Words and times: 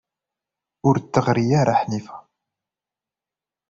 Ur 0.87 0.95
d-teɣri 0.99 1.45
ara 1.61 1.73
Ḥnifa. 1.81 2.17